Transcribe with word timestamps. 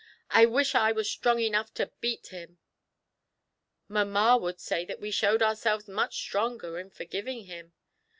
"I 0.31 0.47
wish 0.47 0.73
I 0.73 0.91
were 0.91 1.03
strong 1.03 1.37
enough 1.39 1.75
to 1.75 1.91
beat 2.01 2.29
him 2.33 2.57
!""Mamma 3.87 4.35
would 4.35 4.59
say 4.59 4.83
that 4.83 4.99
we 4.99 5.11
showed 5.11 5.43
ourselves 5.43 5.87
much 5.87 6.15
stronger 6.23 6.79
in 6.79 6.89
forgiving 6.89 7.45
him. 7.45 7.73